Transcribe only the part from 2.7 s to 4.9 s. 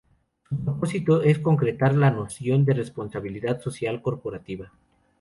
responsabilidad social corporativa.